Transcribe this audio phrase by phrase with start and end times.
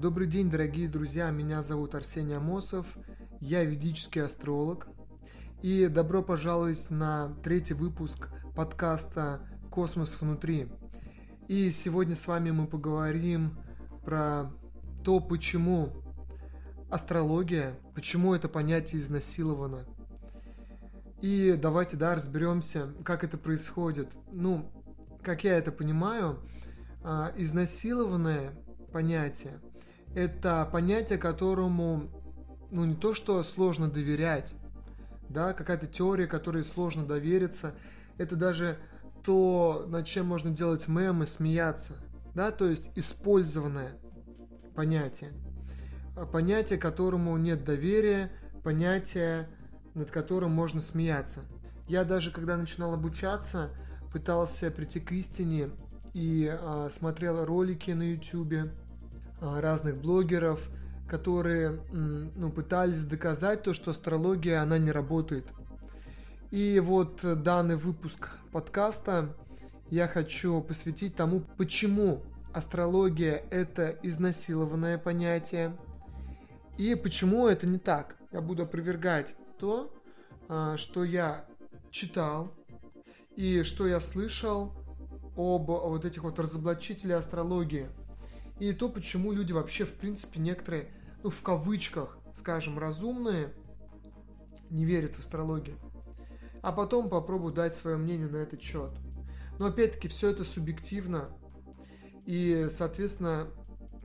[0.00, 2.86] Добрый день, дорогие друзья, меня зовут Арсений Амосов,
[3.38, 4.88] я ведический астролог.
[5.60, 10.68] И добро пожаловать на третий выпуск подкаста «Космос внутри».
[11.48, 13.58] И сегодня с вами мы поговорим
[14.02, 14.50] про
[15.04, 15.92] то, почему
[16.90, 19.84] астрология, почему это понятие изнасиловано.
[21.20, 24.08] И давайте, да, разберемся, как это происходит.
[24.32, 24.72] Ну,
[25.22, 26.38] как я это понимаю,
[27.02, 28.54] а, изнасилованное
[28.94, 29.60] понятие–
[30.14, 32.10] это понятие, которому,
[32.70, 34.54] ну, не то что сложно доверять,
[35.28, 37.74] да, какая-то теория, которой сложно довериться,
[38.18, 38.78] это даже
[39.22, 41.94] то, над чем можно делать мемы, смеяться,
[42.34, 43.92] да, то есть использованное
[44.74, 45.32] понятие.
[46.16, 48.30] А, понятие, которому нет доверия,
[48.64, 49.48] понятие,
[49.94, 51.42] над которым можно смеяться.
[51.86, 53.70] Я даже, когда начинал обучаться,
[54.12, 55.70] пытался прийти к истине
[56.12, 58.70] и а, смотрел ролики на YouTube
[59.40, 60.60] разных блогеров,
[61.08, 65.46] которые ну, пытались доказать то, что астрология, она не работает.
[66.50, 69.36] И вот данный выпуск подкаста
[69.90, 75.76] я хочу посвятить тому, почему астрология это изнасилованное понятие
[76.78, 78.16] и почему это не так.
[78.32, 79.92] Я буду опровергать то,
[80.48, 81.44] а, что я
[81.90, 82.52] читал
[83.36, 84.72] и что я слышал
[85.36, 87.88] об вот этих вот разоблачителей астрологии.
[88.60, 90.90] И то, почему люди вообще, в принципе, некоторые,
[91.22, 93.54] ну, в кавычках, скажем, разумные,
[94.68, 95.78] не верят в астрологию.
[96.62, 98.92] А потом попробую дать свое мнение на этот счет.
[99.58, 101.30] Но опять-таки все это субъективно.
[102.26, 103.48] И, соответственно,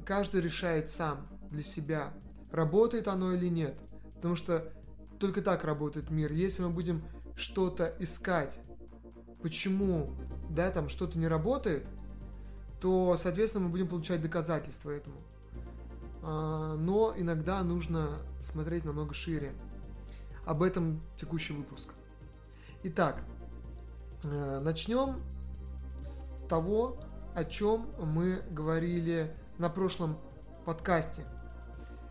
[0.06, 2.14] каждый решает сам для себя,
[2.50, 3.78] работает оно или нет.
[4.16, 4.72] Потому что
[5.20, 6.31] только так работает мир.
[6.31, 7.03] Если мы будем
[7.36, 8.58] что-то искать,
[9.44, 10.16] почему,
[10.50, 11.86] да, там что-то не работает,
[12.80, 15.18] то, соответственно, мы будем получать доказательства этому.
[16.22, 19.54] А, но иногда нужно смотреть намного шире.
[20.45, 21.90] Об этом текущий выпуск.
[22.84, 23.23] Итак,
[24.23, 25.22] э, начнем
[26.04, 26.98] с того,
[27.33, 30.17] о чем мы говорили на прошлом
[30.66, 31.26] подкасте–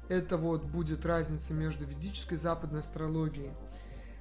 [0.09, 3.51] это вот будет разница между ведической и западной астрологией.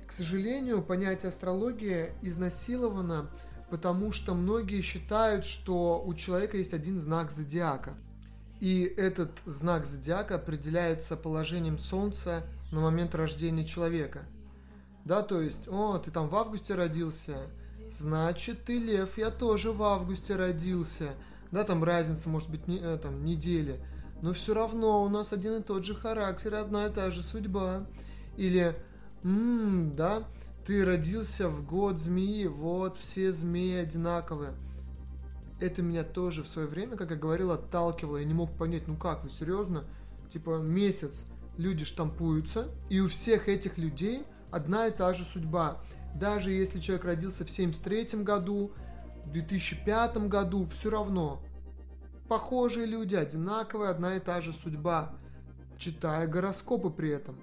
[0.07, 3.29] К сожалению, понятие астрология изнасиловано,
[3.69, 7.93] потому что многие считают, что у человека есть один знак зодиака.
[8.59, 14.23] И этот знак зодиака определяется положением Солнца на момент рождения человека.
[15.05, 17.37] Да, то есть, о, ты там в августе родился,
[17.91, 21.09] значит, ты лев, я тоже в августе родился.
[21.51, 23.79] Да, там разница может быть не, э, там, недели
[24.23, 27.85] но все равно у нас один и тот же характер, одна и та же судьба.
[28.37, 28.73] Или,
[29.21, 30.23] ммм, да,
[30.65, 34.53] ты родился в год змеи, вот все змеи одинаковые.
[35.59, 38.17] Это меня тоже в свое время, как я говорил, отталкивало.
[38.17, 39.85] Я не мог понять, ну как, вы серьезно?
[40.29, 41.25] Типа месяц
[41.57, 45.81] люди штампуются, и у всех этих людей одна и та же судьба.
[46.15, 48.71] Даже если человек родился в 73 году,
[49.25, 51.41] в 2005 году, все равно
[52.27, 55.13] похожие люди, одинаковая, одна и та же судьба,
[55.77, 57.39] читая гороскопы при этом.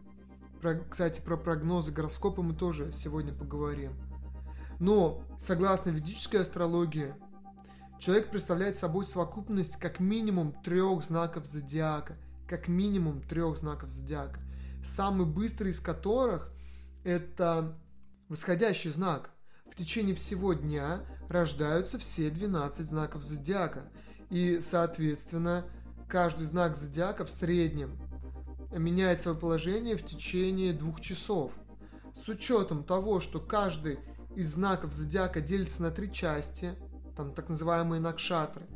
[0.61, 3.93] Про, кстати, про прогнозы гороскопа мы тоже сегодня поговорим.
[4.79, 7.15] Но, согласно ведической астрологии,
[7.99, 12.17] человек представляет собой совокупность как минимум трех знаков зодиака.
[12.49, 14.41] Как минимум трех знаков зодиака.
[14.85, 16.53] Самый быстрый из которых
[17.05, 17.79] это
[18.29, 19.31] восходящий знак.
[19.71, 23.85] В течение всего дня рождаются все 12 знаков зодиака–
[24.31, 25.65] и, соответственно,
[26.09, 27.99] каждый знак зодиака в среднем
[28.71, 31.53] меняет свое положение в течение двух часов.
[32.15, 33.99] С учетом того, что каждый
[34.37, 36.75] из знаков зодиака делится на три части,
[37.17, 38.67] там так называемые накшатры,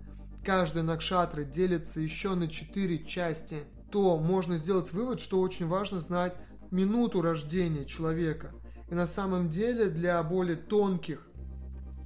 [0.45, 6.37] каждый накшатра делится еще на четыре части, то можно сделать вывод, что очень важно знать
[6.71, 8.53] минуту рождения человека.
[8.91, 11.27] И на самом деле для более тонких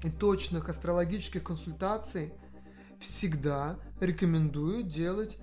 [0.02, 2.32] и точных астрологических консультаций–
[3.00, 5.38] всегда рекомендую делать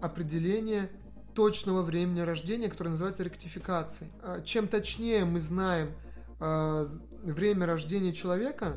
[0.00, 0.90] определение
[1.38, 4.10] точного времени рождения, которое называется ректификацией.
[4.24, 5.92] А, чем точнее мы знаем
[6.40, 6.88] а,
[7.22, 8.76] время рождения человека,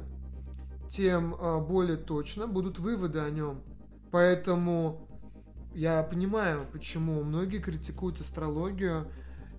[0.88, 3.63] тем а, более точно будут выводы о нем.
[4.12, 5.10] Поэтому
[5.74, 9.12] я понимаю, почему многие критикуют астрологию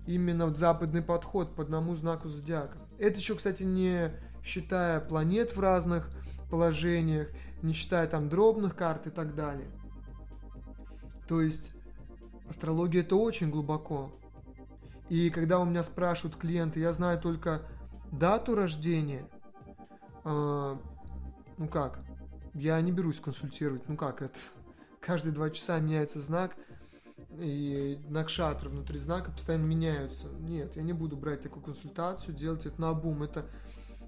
[0.07, 2.77] именно вот западный подход по одному знаку зодиака.
[2.99, 4.13] Это еще, кстати, не
[4.45, 6.09] считая планет в разных
[6.49, 7.27] положениях,
[7.63, 9.67] не считая там дробных карт и так далее.
[11.27, 11.73] То есть
[12.49, 14.11] астрология это очень глубоко.
[15.09, 17.61] И когда у меня спрашивают клиенты, я знаю только
[18.11, 19.27] дату рождения,
[20.23, 20.77] э,
[21.57, 21.99] ну как,
[22.53, 24.39] я не берусь консультировать, ну как это,
[25.01, 26.55] каждые два часа меняется знак.
[27.37, 30.29] и накшатры внутри знака постоянно меняются.
[30.39, 33.23] Нет, я не буду брать такую консультацию, делать это на обум.
[33.23, 33.45] Это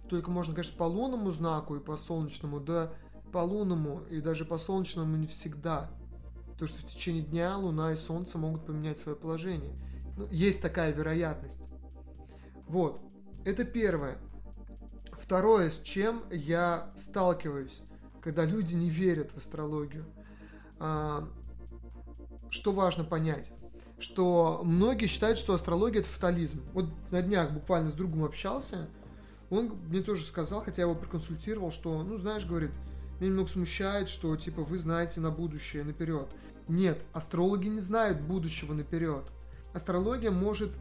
[0.10, 2.94] только можно, конечно, по лунному знаку и по солнечному, да
[3.36, 5.90] по лунному и даже по солнечному не всегда.
[6.56, 9.74] Потому что в течение дня Луна и Солнце могут поменять свое положение.
[10.18, 11.62] Ну, есть такая вероятность.
[12.68, 13.02] Вот.
[13.44, 14.18] Это первое.
[15.20, 17.82] Второе, с чем я сталкиваюсь,
[18.22, 20.06] когда люди не верят в астрологию.
[20.80, 21.28] А,
[22.50, 23.52] что важно понять?
[24.00, 26.64] Что многие считают, что астрология это фатализм.
[26.74, 28.88] Вот на днях буквально с другом общался,
[29.50, 32.72] он мне тоже сказал, хотя я его проконсультировал, что, ну, знаешь, говорит,
[33.20, 36.28] меня немного смущает, что, типа, вы знаете на будущее наперед.
[36.68, 39.24] Нет, астрологи не знают будущего наперед.
[39.74, 40.72] Астрология может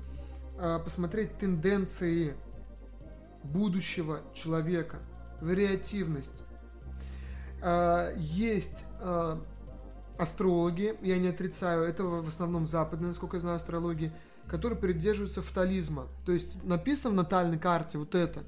[0.58, 2.34] э, посмотреть тенденции
[3.42, 4.98] будущего человека,
[5.40, 6.42] вариативность.
[7.60, 9.36] Э, есть э,
[10.16, 14.12] астрологи, я не отрицаю, это в основном западные, насколько я знаю, астрологии,
[14.46, 16.06] которые придерживаются фатализма.
[16.24, 18.44] То есть написано в натальной карте вот это.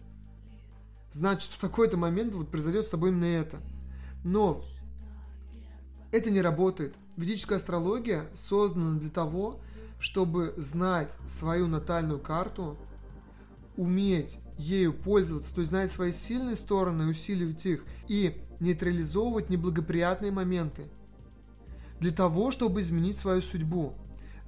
[1.13, 3.59] Значит, в такой-то момент вот произойдет с тобой именно это.
[4.27, 4.65] Но
[6.11, 6.97] это не работает.
[7.17, 9.61] Ведическая астрология создана для того,
[10.01, 12.77] чтобы знать свою натальную карту,
[13.77, 20.89] уметь ею пользоваться, то есть знать свои сильные стороны, усиливать их и нейтрализовывать неблагоприятные моменты
[22.01, 23.93] для того, чтобы изменить свою судьбу.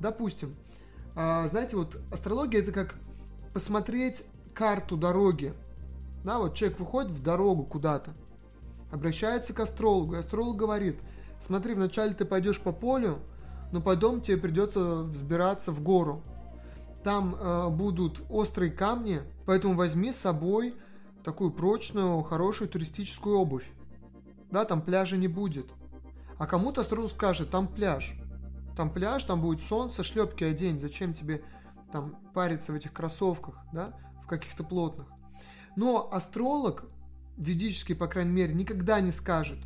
[0.00, 0.56] Допустим,
[1.14, 2.96] а, знаете, вот астрология это как
[3.54, 5.54] посмотреть карту дороги.
[6.24, 8.12] Да, вот человек выходит в дорогу куда-то,
[8.90, 10.98] обращается к астрологу, и астролог говорит,
[11.40, 13.18] смотри, вначале ты пойдешь по полю,
[13.72, 16.22] но потом тебе придется взбираться в гору.
[17.04, 20.74] Там э, будут острые камни, поэтому возьми с собой
[21.22, 23.70] такую прочную, хорошую туристическую обувь.
[24.50, 25.66] Да, там пляжа не будет.
[26.38, 28.14] А кому-то астролог скажет, там пляж.
[28.76, 30.78] Там пляж, там будет солнце, шлепки одень.
[30.78, 31.42] Зачем тебе
[31.92, 33.92] там париться в этих кроссовках, да,
[34.22, 35.06] в каких-то плотных.
[35.76, 36.84] Но астролог,
[37.38, 39.58] ведический, по крайней мере, никогда не скажет,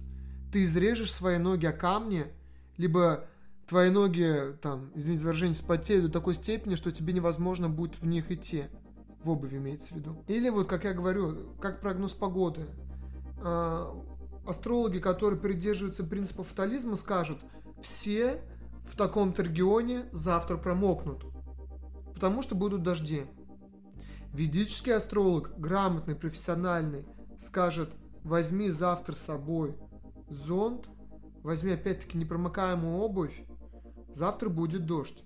[0.52, 2.26] ты изрежешь свои ноги о камни,
[2.76, 3.24] либо
[3.66, 8.06] твои ноги, там, извините за выражение, спотеют до такой степени, что тебе невозможно будет в
[8.06, 8.64] них идти.
[9.24, 10.24] В обуви имеется в виду.
[10.26, 12.66] Или вот, как я говорю, как прогноз погоды.
[13.38, 13.96] А,
[14.46, 17.38] астрологи, которые придерживаются принципа фатализма, скажут,
[17.80, 18.42] все
[18.84, 21.24] в таком-то регионе завтра промокнут,
[22.14, 23.26] потому что будут дожди.
[24.32, 27.06] Ведический астролог, грамотный, профессиональный,
[27.42, 27.90] скажет,
[28.22, 29.76] возьми завтра с собой
[30.28, 30.88] зонт,
[31.42, 33.44] возьми опять-таки непромокаемую обувь,
[34.14, 35.24] завтра будет дождь.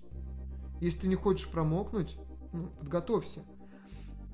[0.81, 2.17] Если ты не хочешь промокнуть,
[2.53, 3.41] ну, подготовься.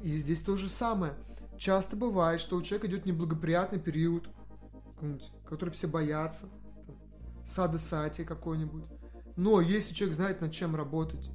[0.01, 1.13] И здесь то же самое.
[1.57, 4.27] Часто бывает, что у человека идет неблагоприятный период,
[5.45, 6.47] который все боятся,
[7.45, 8.83] сады сати какой-нибудь.
[9.35, 11.29] Но если человек знает, над чем работать,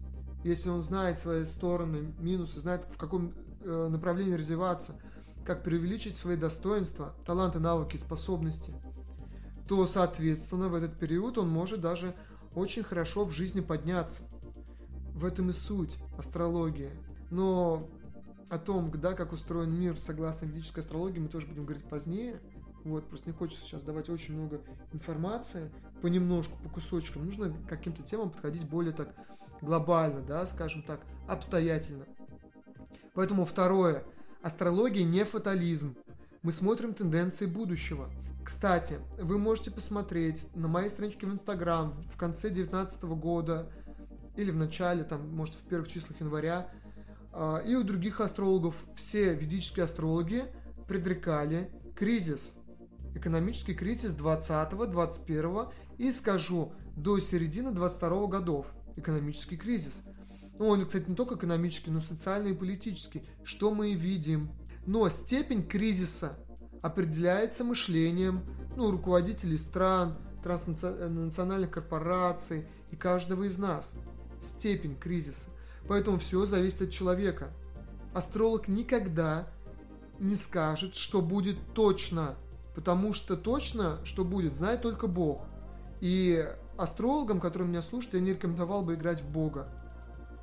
[0.44, 5.00] если он знает свои стороны, минусы, знает, в каком э, направлении развиваться,
[5.48, 8.74] как преувеличить свои достоинства, таланты, навыки, способности,
[9.66, 12.14] то, соответственно, в этот период он может даже
[12.54, 14.24] очень хорошо в жизни подняться.
[15.14, 16.90] В этом и суть астрологии.
[17.30, 17.88] Но
[18.50, 22.42] о том, да, как устроен мир согласно ведической астрологии, мы тоже будем говорить позднее.
[22.84, 24.60] Вот, просто не хочется сейчас давать очень много
[24.92, 25.70] информации,
[26.02, 27.24] понемножку, по кусочкам.
[27.24, 29.14] Нужно к каким-то темам подходить более так
[29.62, 32.04] глобально, да, скажем так, обстоятельно.
[33.14, 34.04] Поэтому второе.
[34.42, 35.97] Астрология не фатализм.
[36.42, 38.09] Мы смотрим тенденции будущего.
[38.45, 43.68] Кстати, вы можете посмотреть на моей страничке в Инстаграм в конце 2019 года
[44.37, 46.71] или в начале, там, может, в первых числах января,
[47.33, 50.45] а, и у других астрологов все ведические астрологи
[50.87, 52.54] предрекали кризис
[53.16, 58.66] экономический кризис 20-21 и, скажу, до середины 22 годов
[58.97, 60.02] экономический кризис.
[60.58, 64.50] Ну, он, кстати, не только экономический, но и социальный и политический, что мы и видим.
[64.86, 66.38] Но степень кризиса
[66.82, 68.42] определяется мышлением
[68.76, 73.96] ну, руководителей стран, транснациональных корпораций и каждого из нас.
[74.40, 75.50] Степень кризиса.
[75.88, 77.52] Поэтому все зависит от человека.
[78.14, 79.48] Астролог никогда
[80.18, 82.36] не скажет, что будет точно
[82.78, 85.48] Потому что точно, что будет, знает только Бог.
[86.00, 89.66] И астрологам, которые меня слушают, я не рекомендовал бы играть в Бога.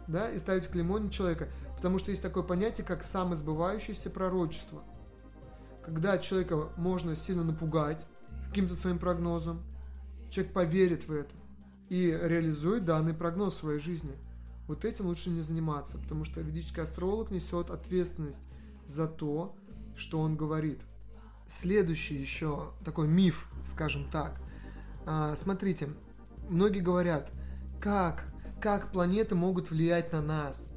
[0.08, 1.50] Да, и ставить клеймо на человека.
[1.76, 4.84] Потому что есть такое понятие, как самосбывающееся пророчество.
[5.84, 8.06] Когда человека можно сильно напугать
[8.50, 9.64] каким-то своим прогнозом,
[10.30, 11.34] человек поверит в это
[11.90, 14.16] и реализует данный прогноз в своей жизни.
[14.68, 18.42] Вот этим лучше не заниматься, потому что ведический астролог несет ответственность
[18.88, 19.56] за то,
[19.96, 20.82] что он говорит–
[21.48, 24.40] следующий еще такой миф, скажем так.
[25.06, 25.90] А, смотрите,
[26.50, 27.32] многие говорят,
[27.80, 28.28] как
[28.62, 30.70] как планеты могут влиять на нас,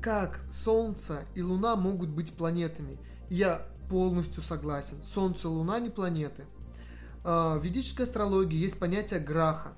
[0.00, 2.98] как Солнце и Луна могут быть планетами.
[3.28, 4.98] Я полностью согласен.
[5.04, 6.44] Солнце Луна не планеты.
[7.24, 9.72] А, в ведической астрологии есть понятие граха.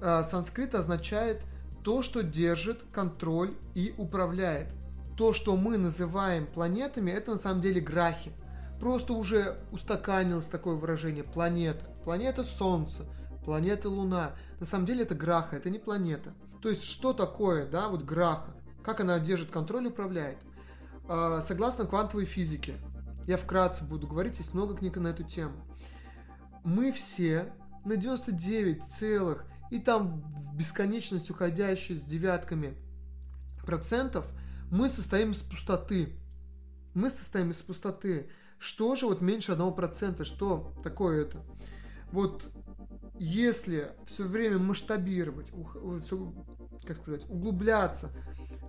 [0.00, 1.42] А, санскрит означает
[1.82, 4.72] то, что держит контроль и управляет.
[5.16, 8.32] То, что мы называем планетами, это на самом деле грахи.
[8.80, 11.84] Просто уже устаканилось такое выражение планета.
[12.04, 13.04] Планета Солнце,
[13.44, 14.32] планета Луна.
[14.58, 16.34] На самом деле это граха, это не планета.
[16.64, 18.54] То есть что такое, да, вот граха?
[18.82, 20.38] Как она держит контроль и управляет?
[21.06, 22.78] А, согласно квантовой физике,
[23.26, 25.56] я вкратце буду говорить, есть много книг на эту тему.
[26.64, 27.52] Мы все
[27.84, 32.78] на 99 целых и там в бесконечность уходящие с девятками
[33.66, 34.24] процентов,
[34.70, 36.18] мы состоим из пустоты.
[36.94, 38.30] Мы состоим из пустоты.
[38.58, 40.24] Что же вот меньше одного процента?
[40.24, 41.44] Что такое это?
[42.10, 42.48] Вот
[43.24, 45.50] если все время масштабировать,
[46.86, 48.10] как сказать, углубляться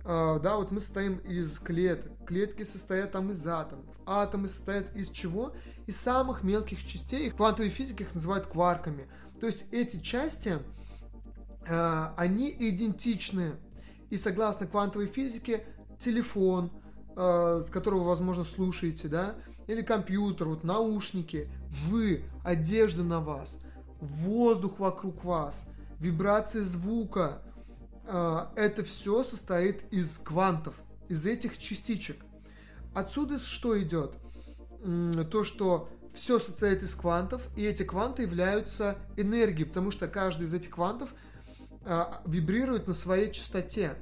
[0.08, 2.12] а, да, вот мы состоим из клеток.
[2.26, 3.92] Клетки состоят там из атомов.
[4.06, 5.52] Атомы состоят из чего?
[5.86, 7.28] Из самых мелких частей.
[7.28, 9.08] В квантовой физике их называют кварками.
[9.40, 10.60] То есть эти части,
[11.68, 13.54] а, они идентичны.
[14.08, 15.66] И согласно квантовой физике,
[15.98, 16.70] телефон,
[17.16, 19.34] а, с которого, возможно, слушаете, да,
[19.66, 21.50] или компьютер, вот наушники,
[21.88, 23.58] вы, одежда на вас,
[24.00, 25.66] воздух вокруг вас,
[25.98, 27.42] вибрации звука,
[28.06, 30.74] а, это все состоит из квантов,
[31.08, 32.24] из этих частичек.
[32.94, 34.14] Отсюда что идет?
[35.30, 40.54] То, что все состоит из квантов, и эти кванты являются энергией, потому что каждый из
[40.54, 41.14] этих квантов
[41.84, 43.94] а, вибрирует на своей частоте.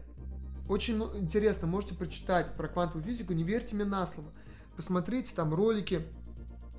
[0.68, 4.30] Очень ну, интересно, можете прочитать про квантовую физику, не верьте мне на слово.
[4.76, 6.06] Посмотрите там ролики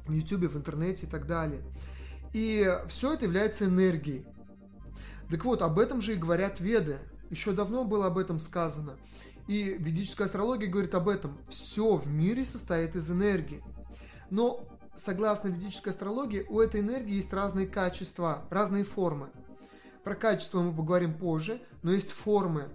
[0.08, 1.62] в YouTube, в интернете и так далее.
[2.36, 4.26] И все это является энергией.
[5.30, 6.98] Так вот, об этом же и говорят веды.
[7.30, 8.98] Еще давно было об этом сказано.
[9.48, 11.38] И ведическая астрология говорит об этом.
[11.48, 13.64] Все в мире состоит из энергии.
[14.30, 19.30] Но, согласно ведической астрологии, у этой энергии есть разные качества, разные формы.
[20.04, 22.68] Про качество мы поговорим позже, но есть формы.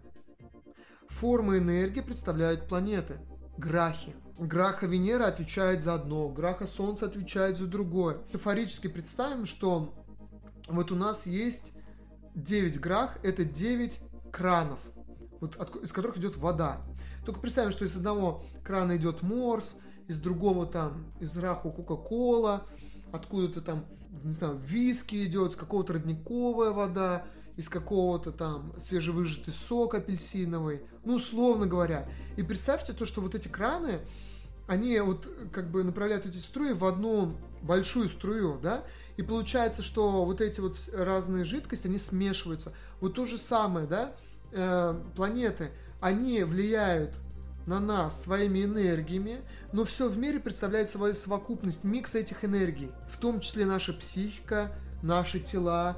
[1.09, 3.19] Формы энергии представляют планеты,
[3.59, 4.15] грахи.
[4.41, 8.17] Граха Венера отвечает за одно, граха Солнца отвечает за другое.
[8.29, 9.93] Метафорически представим, что
[10.67, 11.73] вот у нас есть
[12.35, 14.01] 9 грах, это 9
[14.33, 14.79] кранов,
[15.41, 16.81] вот от, из которых идет вода.
[17.27, 19.77] Только представим, что из одного крана идет морс,
[20.09, 22.67] из другого там, из раху кока-кола,
[23.13, 23.85] откуда-то там,
[24.25, 31.17] не знаю, виски идет, с какого-то родниковая вода, из какого-то там свежевыжатый сок апельсиновый, ну,
[31.17, 32.09] условно говоря.
[32.39, 34.01] И представьте то, что вот эти краны,
[34.71, 38.85] они вот как бы направляют эти струи в одну большую струю, да,
[39.17, 42.73] и получается, что вот эти вот разные жидкости, они смешиваются.
[43.01, 44.13] Вот то же самое, да,
[44.53, 47.17] э, планеты, они влияют
[47.67, 49.41] на нас своими энергиями,
[49.73, 54.71] но все в мире представляет свою совокупность, микс этих энергий, в том числе наша психика,
[55.03, 55.97] наши тела,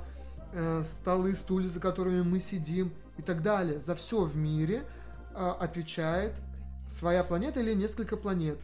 [0.55, 3.81] э, столы, стулья, за которыми мы сидим и так далее.
[3.81, 4.87] За все в мире
[5.35, 6.33] э, отвечает
[6.93, 8.61] своя планета или несколько планет.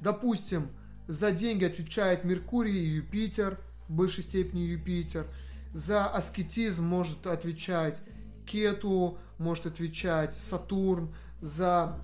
[0.00, 0.68] Допустим,
[1.08, 3.58] за деньги отвечает Меркурий и Юпитер–
[3.90, 5.26] в большей степени Юпитер.
[5.74, 8.00] За аскетизм может отвечать
[8.46, 11.14] Кету, может отвечать Сатурн.
[11.40, 11.98] За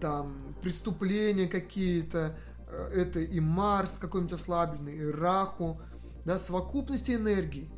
[0.00, 2.36] там преступления какие-то,
[2.68, 5.80] э, это и Марс какой-нибудь ослабленный, и Раху,
[6.24, 7.70] да, совокупности энергии.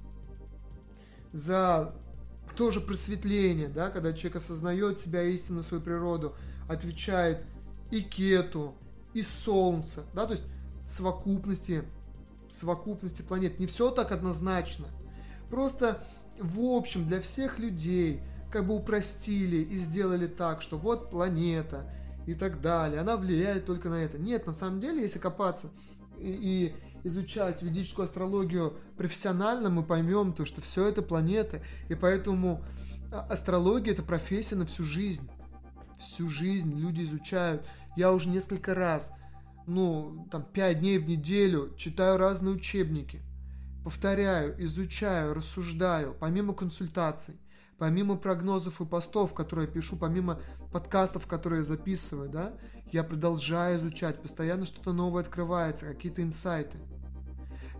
[1.32, 1.94] За
[2.56, 6.36] тоже просветление, да, когда человек осознает себя истинно, свою природу,
[6.68, 7.42] отвечает
[7.90, 8.74] и Кету,
[9.14, 10.44] и Солнце, да, то есть
[10.86, 11.84] совокупности
[12.48, 13.58] совокупности планет.
[13.58, 14.86] Не все так однозначно.
[15.50, 16.02] Просто
[16.38, 21.90] в общем для всех людей как бы упростили и сделали так, что вот планета
[22.26, 24.18] и так далее, она влияет только на это.
[24.18, 25.68] Нет, на самом деле, если копаться
[26.18, 32.62] и, и изучать ведическую астрологию профессионально, мы поймем то, что все это планеты, и поэтому
[33.12, 35.28] а, астрология это профессия на всю жизнь.
[35.98, 37.68] Всю жизнь люди изучают.
[37.96, 39.12] Я уже несколько раз
[39.68, 43.20] ну, там, пять дней в неделю, читаю разные учебники,
[43.84, 47.38] повторяю, изучаю, рассуждаю, помимо консультаций,
[47.76, 50.40] помимо прогнозов и постов, которые я пишу, помимо
[50.72, 52.54] подкастов, которые я записываю, да,
[52.92, 56.78] я продолжаю изучать, постоянно что-то новое открывается, какие-то инсайты.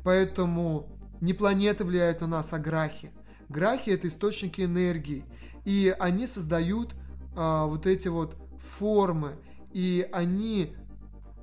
[0.04, 0.88] Поэтому
[1.22, 3.12] не планеты влияют на нас, а грахи.
[3.48, 5.24] Грахи это источники энергии,
[5.64, 6.94] и они создают
[7.38, 9.38] а, вот эти вот формы,
[9.72, 10.74] и они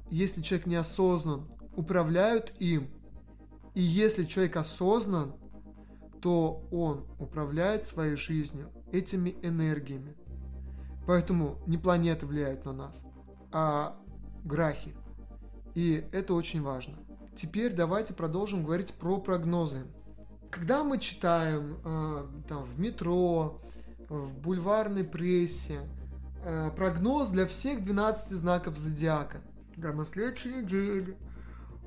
[0.10, 2.90] если человек неосознан, управляют им.
[3.74, 5.36] И если человек осознан,
[6.22, 10.16] то он управляет своей жизнью этими энергиями.
[11.06, 13.06] Поэтому не планеты влияют на нас,
[13.52, 13.98] а
[14.44, 14.96] грахи.
[15.76, 16.98] И это очень важно.
[17.36, 19.86] Теперь давайте продолжим говорить про прогнозы.
[20.50, 23.62] Когда мы читаем э, там, в метро,
[24.10, 25.80] в бульварной прессе
[26.44, 29.42] э, прогноз для всех 12 знаков зодиака,
[29.76, 31.18] да, на следующей неделе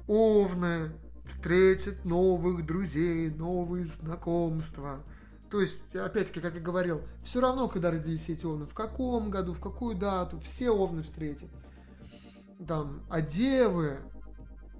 [0.06, 0.92] Овны
[1.26, 5.04] встретят новых друзей, новые знакомства.
[5.50, 9.54] То есть, опять-таки, как я говорил, все равно, когда родились эти овны, в каком году,
[9.54, 11.48] в какую дату, все овны встретят.
[12.66, 13.98] Там, а девы,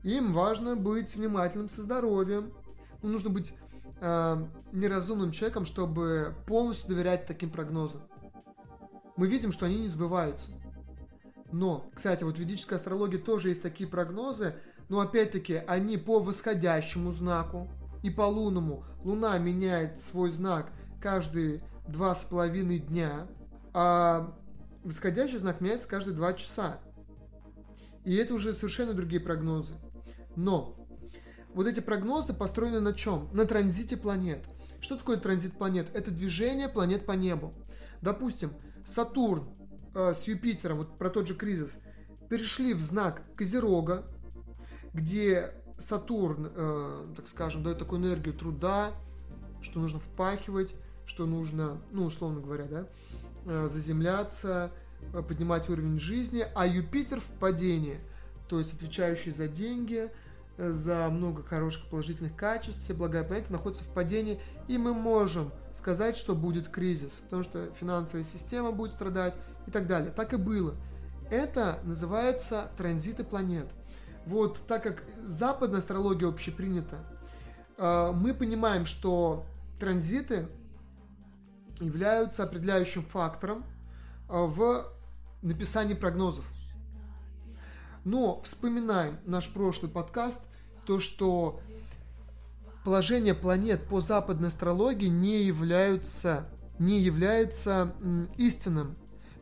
[0.02, 2.52] им важно быть внимательным со здоровьем.
[3.02, 3.52] Ну, нужно быть
[4.00, 8.02] э, неразумным человеком, чтобы полностью доверять таким прогнозам.
[9.16, 10.52] Мы видим, что они не сбываются.
[11.50, 14.54] Но, кстати, вот в ведической астрологии тоже есть такие прогнозы,
[14.88, 17.68] но опять-таки они по восходящему знаку
[18.02, 18.84] и по лунному.
[19.02, 23.26] Луна меняет свой знак каждые два с половиной дня,
[23.72, 24.34] а
[24.84, 26.80] восходящий знак меняется каждые два часа.
[28.04, 29.74] И это уже совершенно другие прогнозы.
[30.36, 30.76] Но
[31.58, 33.28] вот эти прогнозы построены на чем?
[33.32, 34.46] На транзите планет.
[34.80, 35.88] Что такое транзит планет?
[35.92, 37.52] Это движение планет по небу.
[38.00, 38.52] Допустим,
[38.86, 39.48] Сатурн
[39.92, 41.80] э, с Юпитером, вот про тот же кризис,
[42.30, 44.04] перешли в знак Козерога,
[44.94, 48.92] где Сатурн, э, так скажем, дает такую энергию труда,
[49.60, 52.86] что нужно впахивать, что нужно, ну, условно говоря, да,
[53.46, 54.70] э, заземляться,
[55.12, 57.98] э, поднимать уровень жизни, а Юпитер в падении,
[58.48, 60.12] то есть отвечающий за деньги,
[60.58, 66.16] за много хороших положительных качеств, все благая планета находится в падении, и мы можем сказать,
[66.16, 69.34] что будет кризис, потому что финансовая система будет страдать
[69.66, 70.10] и так далее.
[70.10, 70.74] Так и было.
[71.30, 73.68] Это называется транзиты планет.
[74.26, 76.96] Вот так как западная астрология общепринята,
[77.76, 79.46] э, мы понимаем, что
[79.78, 80.48] транзиты
[81.80, 83.64] являются определяющим фактором
[84.28, 84.86] э, в
[85.42, 86.44] написании прогнозов.
[88.04, 90.47] Но вспоминаем наш прошлый подкаст,
[90.88, 91.60] то, что
[92.84, 96.48] положение планет по западной астрологии не являются,
[96.80, 97.94] не является
[98.36, 98.96] истинным.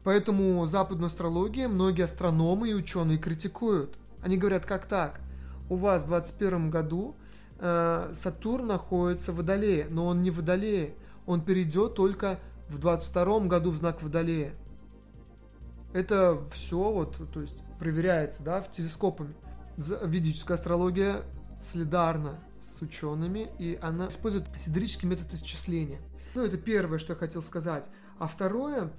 [0.05, 5.21] Поэтому западную астрологию многие астрономы и ученые критикуют– они говорят, как так?
[5.69, 7.15] У вас в 2021 году
[7.61, 10.95] э, Сатурн находится в Водолее, но он не в Водолее.
[11.27, 14.53] Он перейдет только в 22 году в знак Водолея.
[15.93, 19.33] Это все вот, то есть проверяется, да, в телескопами.
[19.77, 21.19] Ведическая астрология
[21.61, 26.01] солидарна с учеными, и она использует сидрический метод исчисления.
[26.35, 27.87] Ну, это первое, что я хотел сказать.
[28.19, 28.93] А второе,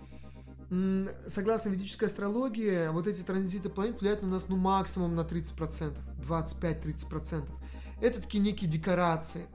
[1.28, 7.48] согласно ведической астрологии, вот эти транзиты планет влияют на нас ну максимум на 30%, 25-30%.
[8.02, 9.46] Это такие некие декорации.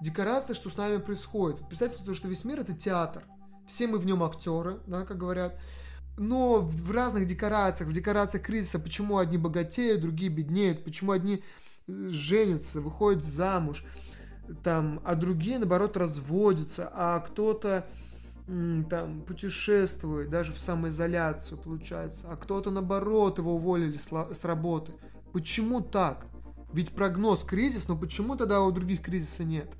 [0.00, 1.66] Декорация, что с нами происходит.
[1.68, 3.24] Представьте, то, что весь мир это театр.
[3.66, 5.58] Все мы в нем актеры, да, как говорят.
[6.18, 11.42] Но в разных декорациях, в декорациях кризиса, почему одни богатеют, другие беднеют, почему одни
[11.86, 13.84] женятся, выходят замуж,
[14.62, 17.86] там, а другие, наоборот, разводятся, а кто-то
[18.46, 24.92] там путешествует, даже в самоизоляцию получается, а кто-то наоборот его уволили с работы.
[25.32, 26.26] Почему так?
[26.72, 29.72] Ведь прогноз кризис, но почему тогда у других кризиса нет?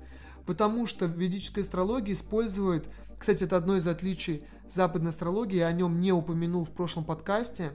[0.45, 6.01] Потому что ведическая астрология использует, кстати, это одно из отличий западной астрологии, я о нем
[6.01, 7.71] не упомянул в прошлом подкасте,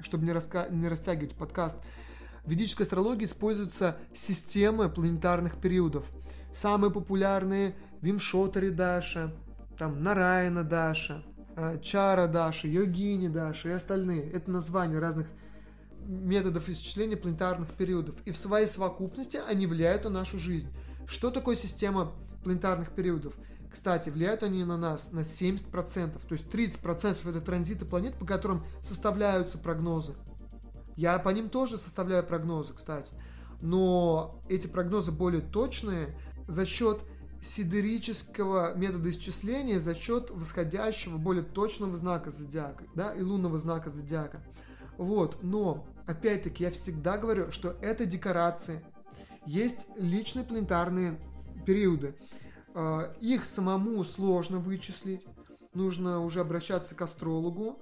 [0.00, 0.68] чтобы не, раска...
[0.70, 1.78] не растягивать подкаст.
[2.44, 6.06] В ведической астрологии используются системы планетарных периодов.
[6.52, 9.32] Самые популярные Вимшотари Даша,
[9.78, 11.22] там Нараяна Даша,
[11.56, 14.30] э, Чара Даша, Йогини Даша и остальные.
[14.30, 15.26] Это названия разных
[16.06, 18.16] методов исчисления планетарных периодов.
[18.24, 20.68] И в своей совокупности они влияют на нашу жизнь.
[21.06, 23.34] Что такое система планетарных периодов?
[23.70, 26.20] Кстати, влияют они на нас на 70%.
[26.28, 30.14] То есть 30% это транзиты планет, по которым составляются прогнозы.
[30.96, 33.14] Я по ним тоже составляю прогнозы, кстати.
[33.60, 37.00] Но эти прогнозы более точные за счет
[37.42, 44.42] сидерического метода исчисления за счет восходящего, более точного знака зодиака, да, и лунного знака зодиака.
[44.98, 48.84] Вот, но, опять-таки, я всегда говорю, что это декорации.
[49.46, 51.18] Есть личные планетарные
[51.64, 52.14] периоды.
[52.74, 55.26] А, их самому сложно вычислить.
[55.72, 57.78] Нужно уже обращаться к астрологу.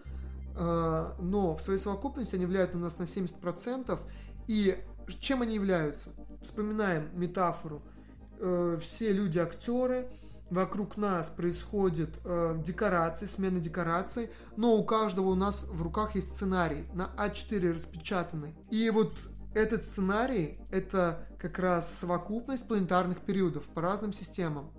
[0.58, 3.98] А, но в своей совокупности они влияют на нас на 70%.
[4.46, 4.76] И
[5.20, 6.10] чем они являются?
[6.42, 7.82] Вспоминаем метафору–
[8.38, 10.08] э, все люди актеры,
[10.50, 16.30] вокруг нас происходит э, декорации, смена декораций, но у каждого у нас в руках есть
[16.30, 18.54] сценарий на А4 распечатанный.
[18.70, 19.14] И вот
[19.54, 24.70] этот сценарий– это как раз совокупность планетарных периодов по разным системам.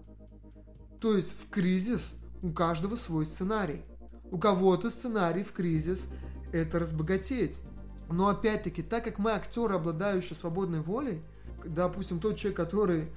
[0.99, 3.83] То есть в кризис У каждого свой сценарий.
[4.31, 6.09] У кого-то сценарий в кризис–
[6.51, 7.61] это разбогатеть.
[8.09, 11.21] Но опять-таки, так как мы актеры, обладающие свободной волей,
[11.63, 13.11] допустим, тот человек, который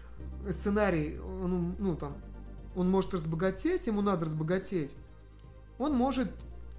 [0.51, 2.17] сценарий, он, ну там,
[2.75, 4.95] он может разбогатеть, ему надо разбогатеть,
[5.79, 6.31] он может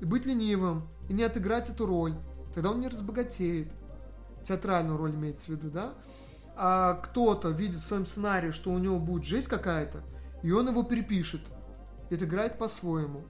[0.02, 2.15] быть ленивым и не отыграть эту роль.
[2.54, 3.72] Тогда он не разбогатеет.
[4.43, 5.93] Театральную роль имеется в виду, да?
[6.56, 10.04] А кто-то видит в своем сценарии, что у него будет жизнь какая-то,
[10.43, 11.41] и он его перепишет.
[12.10, 13.24] И отыграет по-своему.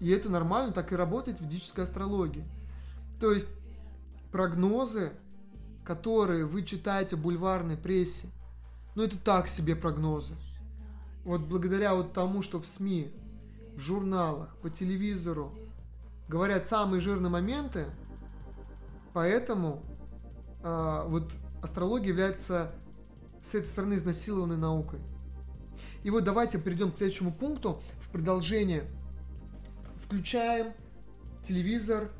[0.00, 2.44] И это нормально, так и работает в ведической астрологии.
[3.20, 3.48] То есть
[4.32, 5.12] прогнозы,
[5.84, 8.28] которые вы читаете в бульварной прессе,
[8.94, 10.34] ну это так себе прогнозы.
[11.24, 13.12] Вот благодаря вот тому, что в СМИ,
[13.76, 15.52] в журналах, по телевизору
[16.28, 17.86] говорят самые жирные моменты,
[19.12, 19.82] поэтому
[20.62, 21.30] э, вот
[21.62, 22.72] астрология является
[23.42, 25.00] с этой стороны изнасилованной наукой.
[26.02, 27.82] И вот давайте перейдем к следующему пункту.
[28.00, 28.84] В продолжение
[30.10, 30.72] включаем
[31.44, 32.10] телевизор,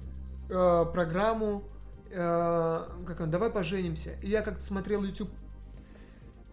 [0.49, 1.65] э, программу,
[2.09, 4.13] э, как он, давай поженимся.
[4.23, 5.31] И я как-то смотрел YouTube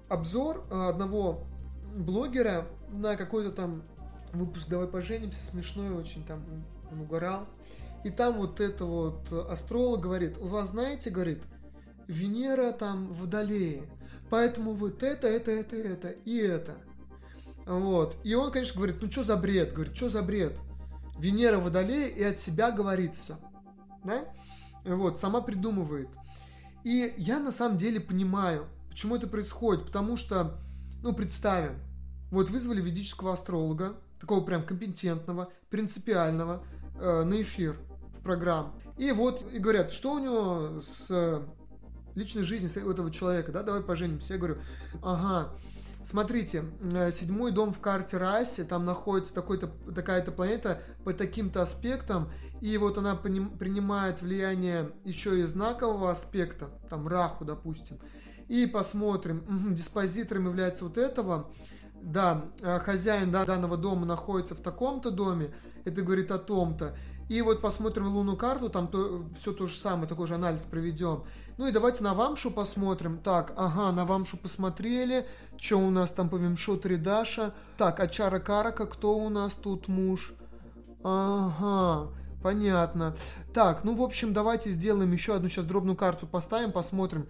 [0.10, 1.44] обзор э, одного
[1.96, 3.84] блогера на какой-то там
[4.34, 6.44] выпуск «Давай поженимся», смешной очень, там
[6.92, 7.46] он угорал.
[8.04, 11.44] И там вот это вот астролог говорит, у вас, знаете, говорит,
[12.08, 13.84] Венера там в Водолее,
[14.32, 16.78] поэтому вот это, это, это, это и это.
[17.68, 18.16] Вот.
[18.24, 19.74] И он, конечно, говорит, ну что за бред?
[19.74, 20.58] Говорит, что за бред?
[21.20, 23.38] Венера в Водолее и от себя говорит все.
[24.04, 24.26] Да?
[24.86, 26.10] Вот, сама придумывает.
[26.84, 29.86] И я на самом деле понимаю, почему это происходит.
[29.86, 30.60] Потому что,
[31.04, 31.80] ну, представим,
[32.32, 36.64] вот вызвали ведического астролога, такого прям компетентного, принципиального,
[37.00, 37.78] э, на эфир
[38.18, 38.74] в программу.
[38.98, 41.44] И вот, и говорят, что у него с
[42.16, 44.34] личной жизнью этого человека, да, давай поженимся.
[44.34, 44.58] Я говорю,
[45.04, 45.54] ага,
[46.10, 52.32] Смотрите, э, седьмой дом в карте расе, там находится такой-то, такая-то планета по таким-то аспектам,
[52.62, 58.00] и вот она принимает влияние еще и знакового аспекта, там Раху, допустим.
[58.48, 59.44] И посмотрим,
[59.76, 61.52] диспозитором является вот этого,
[62.02, 66.96] да, э, хозяин да, данного дома находится в таком-то доме, это говорит о том-то.
[67.28, 71.26] И вот посмотрим лунную карту, там то, все то же самое, такой же анализ проведем.
[71.58, 73.18] Ну и давайте на Вамшу посмотрим.
[73.18, 75.26] Так, ага, на Вамшу посмотрели.
[75.60, 77.54] Что у нас там по Вимшу Тридаша?
[77.78, 80.34] Так, а Чара Карака, кто у нас тут муж?
[81.04, 82.12] Ага,
[82.44, 83.16] понятно.
[83.54, 87.28] Так, ну в общем, давайте сделаем еще одну сейчас дробную карту поставим, посмотрим,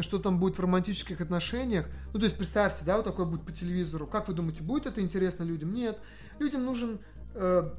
[0.00, 1.86] что там будет в романтических отношениях.
[2.14, 4.06] Ну, то есть, представьте, да, вот такое будет по телевизору.
[4.06, 5.74] Как вы думаете, будет это интересно людям?
[5.74, 5.98] Нет.
[6.38, 6.98] Людям нужен
[7.34, 7.70] э,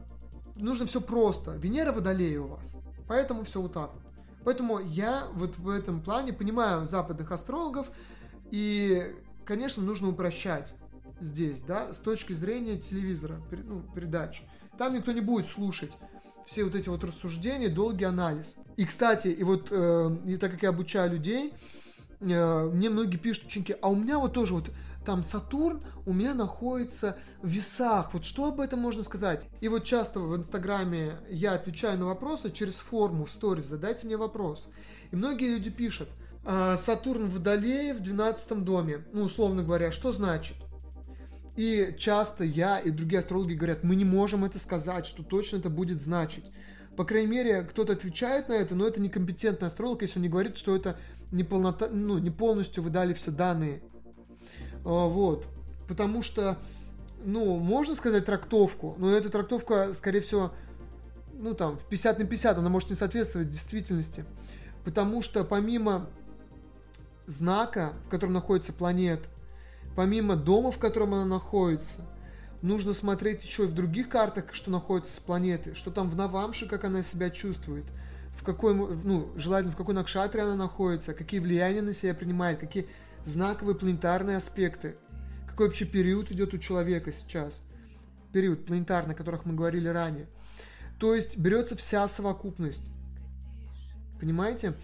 [0.55, 1.51] нужно все просто.
[1.55, 2.77] Венера водолея у вас.
[3.07, 4.03] Поэтому все вот так вот.
[4.43, 7.91] Поэтому я вот в этом плане понимаю западных астрологов,
[8.49, 9.13] и,
[9.45, 10.75] конечно, нужно упрощать
[11.19, 14.43] здесь, да, с точки зрения телевизора, ну, передачи.
[14.77, 15.91] Там никто не будет слушать
[16.45, 18.55] все вот эти вот рассуждения, долгий анализ.
[18.77, 21.53] И, кстати, и вот, э, и так как я обучаю людей,
[22.19, 24.71] э, мне многие пишут ученики, а у меня вот тоже вот
[25.03, 28.13] там Сатурн у меня находится в весах.
[28.13, 29.47] Вот что об этом можно сказать?
[29.59, 33.65] И вот часто в Инстаграме я отвечаю на вопросы через форму в сторис.
[33.65, 34.69] Задайте мне вопрос.
[35.11, 36.09] И многие люди пишут,
[36.43, 39.05] «А, Сатурн в Водолее в 12 доме.
[39.13, 40.57] Ну, условно говоря, что значит?
[41.55, 45.69] И часто я и другие астрологи говорят, мы не можем это сказать, что точно это
[45.69, 46.45] будет значить.
[46.95, 50.57] По крайней мере, кто-то отвечает на это, но это некомпетентный астролог, если он не говорит,
[50.57, 50.97] что это
[51.31, 53.81] не, полнота, ну, не полностью вы дали все данные
[54.83, 55.45] вот.
[55.87, 56.57] Потому что,
[57.25, 60.51] ну, можно сказать трактовку, но эта трактовка, скорее всего,
[61.33, 64.25] ну, там, в 50 на 50, она может не соответствовать действительности.
[64.83, 66.07] Потому что помимо
[67.25, 69.27] знака, в котором находится планета,
[69.95, 72.01] помимо дома, в котором она находится,
[72.61, 76.67] нужно смотреть еще и в других картах, что находится с планеты, что там в Навамше,
[76.67, 77.85] как она себя чувствует,
[78.35, 82.87] в какой, ну, желательно, в какой накшатре она находится, какие влияния на себя принимает, какие
[83.25, 84.97] знаковые планетарные аспекты.
[85.47, 87.63] Какой вообще период идет у человека сейчас?
[88.31, 90.27] Период планетарный, о которых мы говорили ранее.
[90.99, 92.91] То есть берется вся совокупность.
[94.19, 94.75] Понимаете?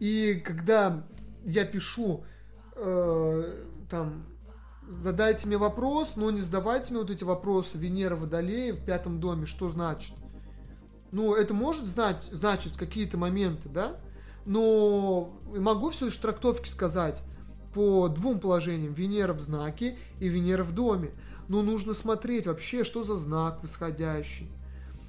[0.00, 1.04] И когда
[1.44, 2.24] я пишу
[2.76, 4.26] э, там
[4.88, 9.46] задайте мне вопрос, но не задавайте мне вот эти вопросы Венера Водолея в пятом доме,
[9.46, 10.12] что значит.
[11.10, 13.96] Ну, это может знать, значить какие-то моменты, да?
[14.44, 17.22] Но могу всего лишь трактовки сказать
[17.72, 18.92] по двум положениям.
[18.92, 21.10] Венера в знаке и Венера в доме.
[21.48, 24.50] Но нужно смотреть вообще, что за знак восходящий.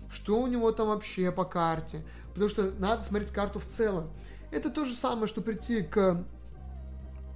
[0.10, 2.04] Что у него там вообще по карте.
[2.30, 4.10] Потому что надо смотреть карту в целом.
[4.52, 6.23] Это то же самое, что прийти к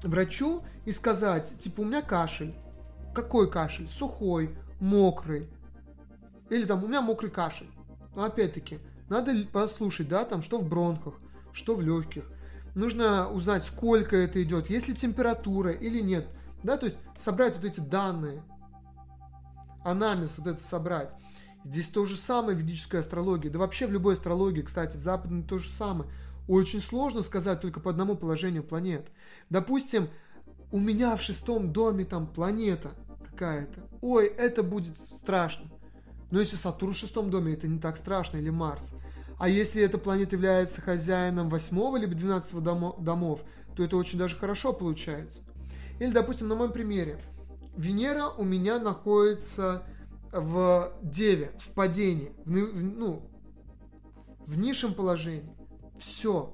[0.04, 2.54] врачу и сказать, типа, у меня кашель.
[3.14, 3.90] Какой кашель?
[3.90, 5.50] Сухой, мокрый.
[6.50, 7.70] Или там, у меня мокрый кашель.
[8.16, 11.16] Но опять-таки, надо послушать, да, там, что в бронхах,
[11.52, 12.26] что в легких.
[12.78, 16.28] Нужно узнать, сколько это идет, есть ли температура или нет.
[16.62, 18.44] Да, то есть собрать вот эти данные,
[19.84, 21.12] анамнез вот это собрать.
[21.64, 23.50] Здесь то же самое в ведической астрологии.
[23.50, 26.08] Да вообще в любой астрологии, кстати, в западной то же самое.
[26.48, 29.08] Очень сложно сказать только по одному положению планет.
[29.50, 30.08] Допустим,
[30.72, 32.92] у меня в шестом доме там планета
[33.32, 33.88] какая-то.
[34.02, 35.66] Ой, это будет страшно.
[36.30, 38.94] Но если Сатурн в шестом доме, это не так страшно, или Марс.
[39.38, 42.62] А если эта планета является хозяином восьмого либо двенадцатого
[43.00, 43.44] домов,
[43.76, 45.42] то это очень даже хорошо получается.
[46.00, 47.20] Или, допустим, на моем примере.
[47.76, 49.84] Венера у меня находится
[50.32, 53.30] в Деве, в падении, в, ну,
[54.46, 55.56] в низшем положении.
[56.00, 56.54] Все.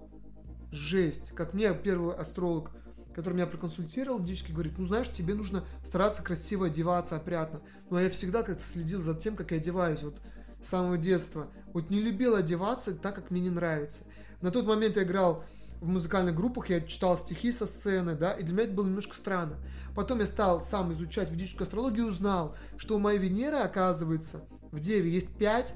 [0.71, 1.31] Жесть.
[1.31, 2.71] Как мне первый астролог,
[3.13, 7.61] который меня проконсультировал, дички говорит, ну знаешь, тебе нужно стараться красиво одеваться, опрятно.
[7.89, 10.19] Ну а я всегда как-то следил за тем, как я одеваюсь, вот
[10.63, 11.47] с самого детства.
[11.73, 14.03] Вот не любил одеваться так, как мне не нравится.
[14.41, 15.43] На тот момент я играл
[15.81, 19.15] в музыкальных группах, я читал стихи со сцены, да, и для меня это было немножко
[19.15, 19.57] странно.
[19.95, 24.79] Потом я стал сам изучать ведическую астрологию и узнал, что у моей Венеры, оказывается, в
[24.79, 25.75] Деве есть пять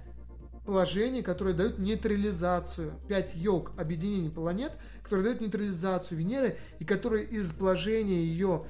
[0.66, 2.94] положений, которые дают нейтрализацию.
[3.08, 4.74] Пять йог объединений планет,
[5.04, 8.66] которые дают нейтрализацию Венеры, и которые из положения ее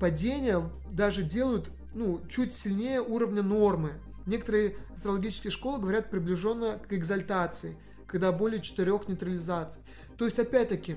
[0.00, 3.92] падения даже делают ну, чуть сильнее уровня нормы.
[4.26, 9.82] Некоторые астрологические школы говорят приближенно к экзальтации, когда более четырех нейтрализаций.
[10.16, 10.96] То есть, опять-таки,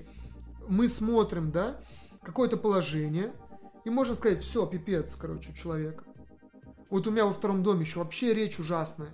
[0.68, 1.80] мы смотрим, да,
[2.24, 3.34] какое-то положение,
[3.86, 6.04] и можно сказать, все, пипец, короче, у человека.
[6.90, 9.10] Вот у меня во втором доме еще вообще речь ужасная.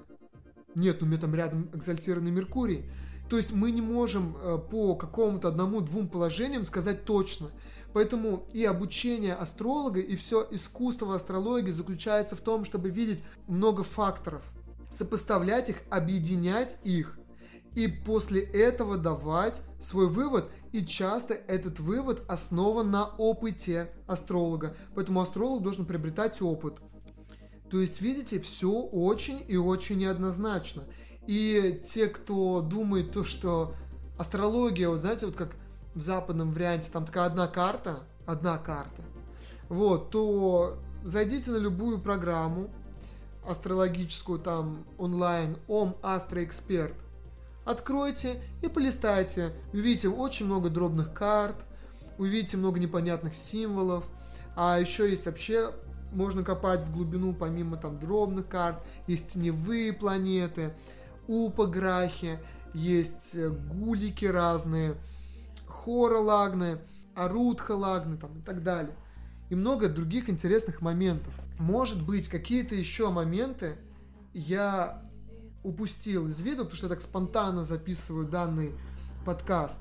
[0.76, 2.90] Нет, у меня там рядом экзальтированный Меркурий.
[3.30, 7.52] То есть мы не можем э, по какому-то одному-двум положениям сказать точно.
[7.94, 14.44] Поэтому и обучение астролога, и все искусство астрологии заключается в том, чтобы видеть много факторов,
[14.90, 17.18] сопоставлять их, объединять их
[17.76, 20.50] и после этого давать свой вывод.
[20.72, 24.76] И часто этот вывод основан на опыте астролога.
[24.96, 26.80] Поэтому астролог должен приобретать опыт.
[27.70, 30.84] То есть, видите, все очень и очень неоднозначно.
[31.26, 33.74] И те, кто думает то, что
[34.18, 35.56] астрология, вот знаете, вот как
[35.96, 39.02] в западном варианте, там такая одна карта, одна карта,
[39.70, 42.70] вот, то зайдите на любую программу
[43.48, 46.94] астрологическую, там, онлайн, Ом Астро Эксперт,
[47.66, 49.54] Откройте и полистайте.
[49.72, 51.56] Увидите очень много дробных карт,
[52.18, 54.06] увидите много непонятных символов.
[54.56, 55.72] А еще есть вообще,
[56.12, 60.74] можно копать в глубину, помимо там дробных карт, есть теневые планеты,
[61.28, 62.40] упограхи,
[62.74, 64.96] есть э, гулики разные,
[65.84, 66.80] хоролагны,
[67.16, 68.96] арутхалагны там и так далее.
[69.50, 71.34] И много других интересных моментов.
[71.60, 73.76] Может быть, какие-то еще моменты
[74.34, 75.04] я
[75.64, 78.74] упустил из виду, потому что я так спонтанно записываю данный
[79.26, 79.80] подкаст.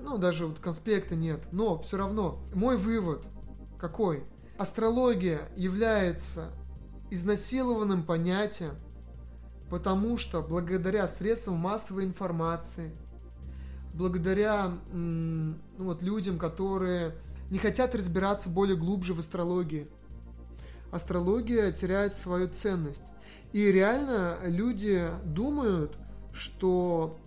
[0.00, 1.40] Ну, даже вот конспекта нет.
[1.52, 3.24] Но все равно, мой вывод
[3.78, 4.24] какой?
[4.58, 6.50] Астрология является
[7.10, 8.74] изнасилованным понятием,
[9.68, 12.92] потому что благодаря средствам массовой информации,
[13.94, 17.14] благодаря ну, вот, людям, которые
[17.50, 19.88] не хотят разбираться более глубже в астрологии,
[20.90, 23.04] астрология теряет свою ценность.
[23.52, 25.96] И реально люди думают,
[26.32, 27.18] что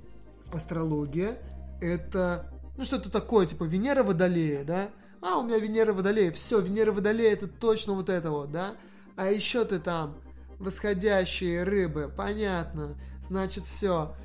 [0.52, 1.38] астрология
[1.82, 4.90] это ну что-то такое, типа Венера Водолея, да?
[5.22, 8.76] А, у меня Венера Водолея, все, Венера Водолея это точно вот это вот, да?
[9.16, 10.16] А еще ты там
[10.60, 14.16] восходящие рыбы, понятно, значит все,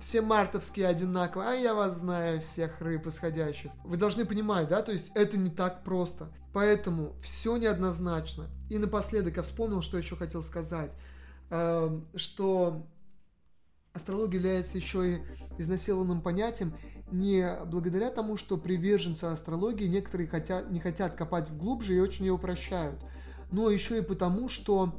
[0.00, 3.70] все мартовские одинаковые, а я вас знаю, всех рыб восходящих.
[3.84, 6.28] Вы должны понимать, да, то есть это не так просто.
[6.52, 8.46] Поэтому все неоднозначно.
[8.70, 10.92] И напоследок я вспомнил, что еще хотел сказать.
[11.50, 12.86] Эм, что
[13.92, 15.22] астрология является еще и
[15.58, 16.74] изнасилованным понятием
[17.10, 22.32] не благодаря тому, что приверженцы астрологии некоторые хотят, не хотят копать глубже и очень ее
[22.32, 22.98] упрощают,
[23.52, 24.98] но еще и потому, что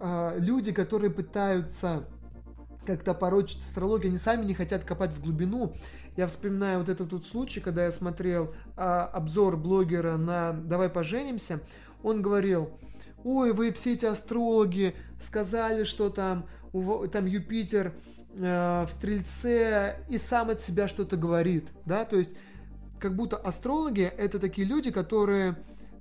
[0.00, 2.04] э, люди, которые пытаются
[2.88, 5.74] как-то порочить астрологию, они сами не хотят копать в глубину.
[6.16, 11.60] Я вспоминаю вот этот вот случай, когда я смотрел э, обзор блогера на «Давай поженимся»,
[12.02, 12.70] он говорил,
[13.24, 16.46] ой, вы все эти астрологи сказали, что там,
[17.12, 17.92] там Юпитер
[18.34, 22.34] э, в Стрельце и сам от себя что-то говорит, да, то есть
[22.98, 25.56] как будто астрологи это такие люди, которые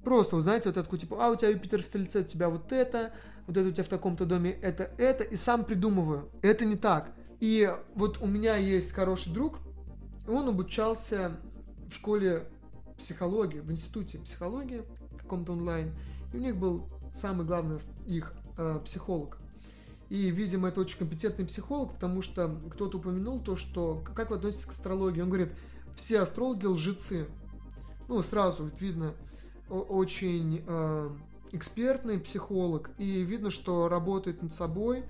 [0.07, 3.11] просто, знаете, вот такой типа, а у тебя Юпитер в Стрельце, у тебя вот это,
[3.45, 6.29] вот это у тебя в таком-то доме, это, это, и сам придумываю.
[6.41, 7.11] Это не так.
[7.41, 9.59] И вот у меня есть хороший друг,
[10.25, 11.33] он обучался
[11.89, 12.47] в школе
[12.97, 14.83] психологии, в институте психологии,
[15.17, 15.91] каком-то онлайн,
[16.31, 19.39] и у них был самый главный их э, психолог.
[20.07, 24.67] И, видимо, это очень компетентный психолог, потому что кто-то упомянул то, что как вы относитесь
[24.67, 25.19] к астрологии.
[25.19, 25.49] Он говорит,
[25.97, 27.27] все астрологи лжецы.
[28.07, 29.13] Ну, сразу видно,
[29.69, 31.09] очень э,
[31.51, 35.03] экспертный психолог, и видно, что работает над собой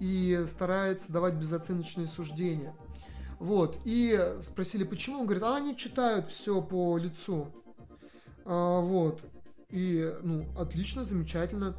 [0.00, 2.74] и старается давать безоценочные суждения.
[3.38, 7.48] Вот, и спросили, почему, он говорит, а они читают все по лицу.
[8.44, 9.20] А, вот,
[9.68, 11.74] и, ну, отлично, замечательно,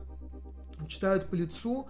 [0.88, 1.88] читают по лицу.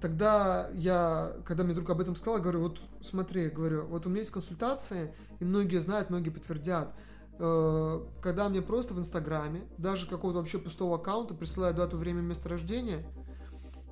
[0.00, 4.20] Тогда я, когда мне друг об этом сказал, говорю, вот смотри, говорю, вот у меня
[4.20, 6.92] есть консультации, и многие знают, многие подтвердят.
[7.38, 12.48] Э, когда мне просто в Инстаграме, даже какого-то вообще пустого аккаунта присылают дату, время, место
[12.48, 13.06] рождения,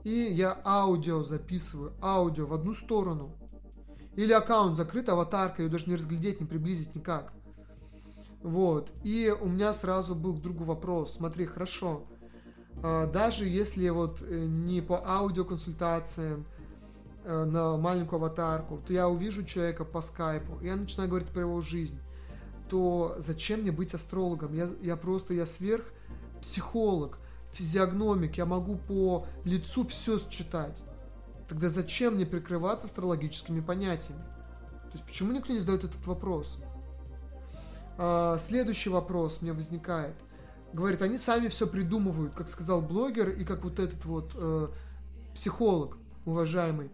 [0.05, 3.37] и я аудио записываю, аудио в одну сторону.
[4.15, 7.33] Или аккаунт закрыт, аватарка, ее даже не разглядеть, не приблизить никак.
[8.43, 8.93] Вот.
[9.05, 11.15] И у меня сразу был к другу вопрос.
[11.15, 12.07] Смотри, хорошо.
[12.83, 16.47] Э, даже если вот э, не по аудиоконсультациям,
[17.23, 21.61] на маленькую аватарку, то я увижу человека по скайпу, и я начинаю говорить про его
[21.61, 22.01] жизнь
[22.71, 24.55] то зачем мне быть астрологом?
[24.55, 25.85] Я, я просто, я сверх
[26.41, 27.19] психолог,
[27.53, 30.85] физиогномик, я могу по лицу все считать.
[31.49, 34.23] Тогда зачем мне прикрываться астрологическими понятиями?
[34.85, 36.59] То есть почему никто не задает этот вопрос?
[37.99, 40.15] А, следующий вопрос мне возникает.
[40.73, 44.69] Говорит, они сами все придумывают, как сказал блогер и как вот этот вот э,
[45.35, 46.93] психолог уважаемый.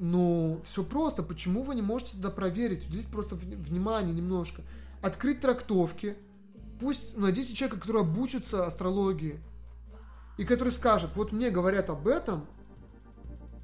[0.00, 1.22] Ну, все просто.
[1.22, 4.62] Почему вы не можете тогда проверить, уделить просто внимание немножко?
[5.02, 6.16] Открыть трактовки.
[6.80, 9.38] Пусть найдите человека, который обучится астрологии.
[10.38, 12.46] И который скажет, вот мне говорят об этом,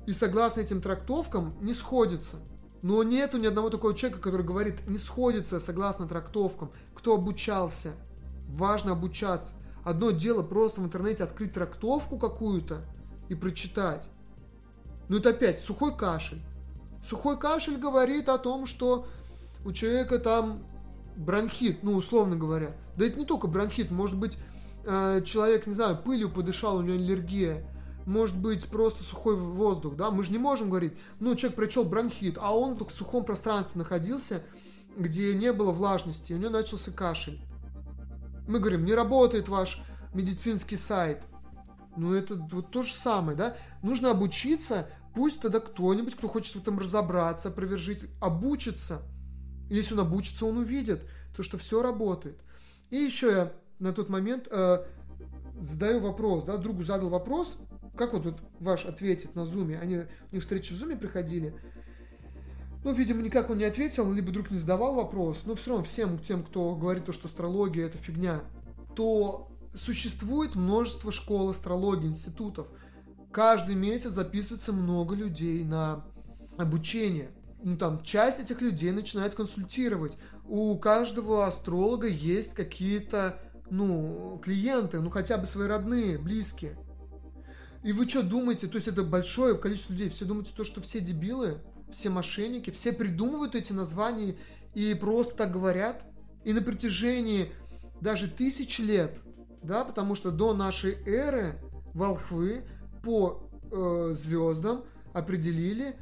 [0.07, 2.37] и согласно этим трактовкам не сходится.
[2.83, 6.70] Но нету ни одного такого человека, который говорит, не сходится согласно трактовкам.
[6.94, 7.92] Кто обучался?
[8.46, 9.55] Важно обучаться.
[9.85, 12.85] Одно дело просто в интернете открыть трактовку какую-то
[13.31, 14.11] и прочитать.
[15.09, 16.42] Ну это опять сухой кашель.
[17.05, 19.07] Сухой кашель говорит о том, что
[19.64, 20.64] у человека там
[21.16, 22.77] бронхит, ну условно говоря.
[22.97, 24.37] Да это не только бронхит, может быть
[24.85, 27.64] э, человек, не знаю, пылью подышал, у него аллергия.
[28.07, 30.11] Может быть просто сухой воздух, да?
[30.11, 34.42] Мы же не можем говорить, ну человек прочел бронхит, а он в сухом пространстве находился,
[34.97, 37.40] где не было влажности, у него начался кашель.
[38.47, 39.81] Мы говорим, не работает ваш
[40.14, 41.23] медицинский сайт–
[41.97, 43.57] ну, это вот то же самое, да?
[43.83, 49.00] Нужно обучиться, пусть тогда кто-нибудь, кто хочет в этом разобраться, опровержить, обучится.
[49.70, 52.38] Если он обучится, он увидит, то, что все работает.
[52.90, 54.85] И еще я на тот момент э,
[55.59, 57.57] задаю вопрос, да, другу задал вопрос,
[57.96, 61.59] как вот, вот ваш ответит на зуме, они, у них встречи в зуме приходили,
[62.85, 66.18] ну, видимо, никак он не ответил, либо друг не задавал вопрос, но все равно всем
[66.18, 68.42] тем, кто говорит, то, что астрология это фигня,
[68.94, 72.66] то Существует множество школ астрологии, институтов.
[73.37, 76.07] Каждый месяц записывается много людей на
[76.57, 77.33] обучение.
[77.62, 80.16] Ну, там, часть этих людей начинает консультировать.
[80.46, 86.79] У каждого астролога есть какие-то, ну, клиенты, ну, хотя бы свои родные, близкие.
[87.85, 91.01] И вы что думаете, то есть это большое количество людей, все думаете то, что все
[91.01, 91.61] дебилы,
[91.92, 94.38] все мошенники, все придумывают эти названия
[94.72, 96.07] и просто так говорят?
[96.42, 97.53] И на протяжении
[98.01, 99.20] даже тысяч лет
[99.62, 101.61] да, потому что до нашей эры
[101.92, 102.64] волхвы
[103.07, 105.95] по э, звездам определили,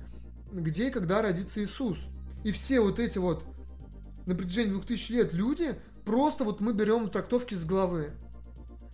[0.51, 2.07] где и когда родится Иисус.
[2.45, 3.45] И все вот эти вот
[4.25, 8.13] на протяжении двух тысяч лет люди, просто вот мы берем трактовки с головы.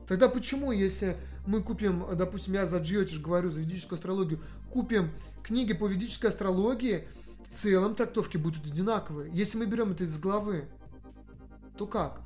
[0.08, 4.40] Тогда почему, если мы купим, допустим, я за Джиотиш говорю, за ведическую астрологию,
[4.72, 5.12] купим
[5.44, 7.06] книги по ведической астрологии,
[7.44, 9.30] в целом трактовки будут одинаковые.
[9.32, 10.68] Если мы берем это из головы,
[11.78, 12.22] то как?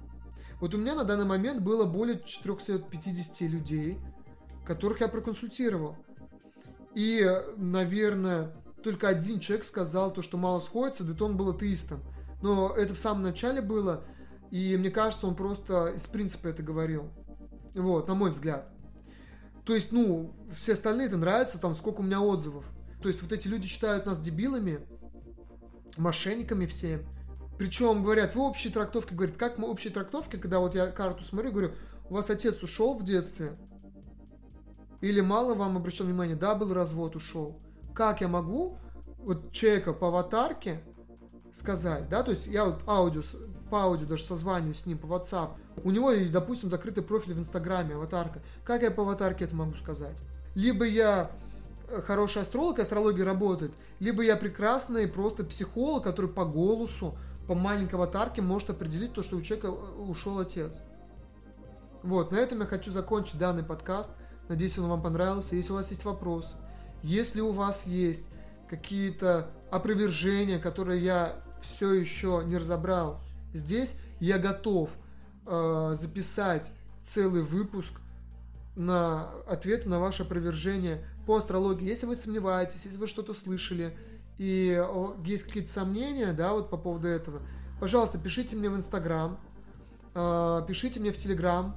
[0.61, 3.99] Вот у меня на данный момент было более 450 людей,
[4.64, 5.96] которых я проконсультировал.
[6.94, 12.03] И, наверное, только один человек сказал то, что мало сходится, да то он был атеистом.
[12.42, 14.05] Но это в самом начале было,
[14.50, 17.11] и мне кажется, он просто из принципа это говорил.
[17.74, 18.68] Вот, на мой взгляд.
[19.64, 22.64] То есть, ну, все остальные это нравится, там сколько у меня отзывов.
[23.03, 24.80] То есть вот эти люди считают нас дебилами,
[25.97, 27.01] мошенниками все.
[27.59, 31.53] Причем говорят, вы общие трактовки, говорят, как мы общие трактовки, когда вот я карту смотрю,
[31.53, 31.72] говорю,
[32.09, 33.57] у вас отец ушел в детстве?
[35.05, 37.61] Или мало вам обращал внимание, да, был развод, ушел.
[37.94, 38.78] Как я могу
[39.18, 40.82] вот человека по аватарке
[41.52, 43.20] сказать, да, то есть я вот аудио,
[43.70, 45.50] по аудио даже созваниваю с ним по WhatsApp,
[45.84, 48.40] у него есть, допустим, закрытый профиль в Инстаграме, аватарка.
[48.64, 50.16] Как я по аватарке это могу сказать?
[50.55, 51.30] Либо я
[51.90, 57.14] э, хороший астролог, астрология работает, либо я прекрасный просто психолог, который по голосу
[57.46, 60.72] по маленькой аватарке может определить то, что у человека э, ушел отец.
[62.02, 64.12] Вот, на этом я хочу закончить данный подкаст.
[64.49, 65.57] Надеюсь, он вам понравился.
[65.57, 66.57] Если у вас есть вопросы,
[67.03, 68.26] если у вас есть
[68.68, 73.20] какие-то опровержения, которые я все еще не разобрал
[73.53, 74.90] здесь, я готов
[75.47, 76.70] э, записать
[77.03, 78.01] целый выпуск
[78.76, 81.86] на ответ на ваше опровержение по астрологии.
[81.86, 83.97] Если вы сомневаетесь, если вы что-то слышали
[84.38, 84.82] и
[85.24, 87.40] есть какие-то сомнения, да, вот по поводу этого,
[87.80, 89.38] пожалуйста, пишите мне в Инстаграм,
[90.14, 91.76] э, пишите мне в Телеграм.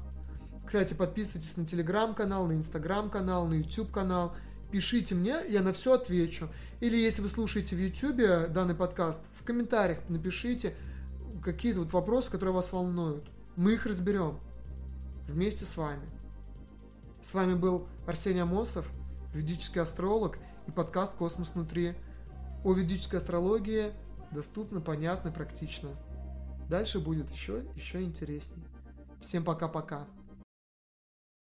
[0.68, 4.36] Кстати, подписывайтесь на Телеграм-канал, на Инстаграм-канал, на YouTube-канал.
[4.70, 6.50] Пишите мне, я на все отвечу.
[6.82, 10.76] Или если вы слушаете в YouTube данный подкаст, в комментариях напишите
[11.42, 13.24] какие-то вот вопросы, которые вас волнуют.
[13.56, 14.42] Мы их разберем
[15.30, 16.06] вместе с вами.
[17.22, 18.86] С вами был Арсений Амосов,
[19.34, 20.38] ведический астролог
[20.68, 21.96] и подкаст «Космос внутри».
[22.66, 23.94] О ведической астрологии
[24.32, 25.92] доступно, понятно, практично.
[26.70, 28.68] Дальше будет еще, еще интереснее.
[29.22, 30.06] Всем пока-пока.